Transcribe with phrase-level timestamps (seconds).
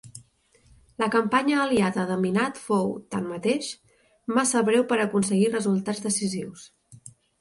[1.01, 3.69] La campanya aliada de minat fou, tanmateix,
[4.39, 6.65] massa breu per aconseguir resultats decisius.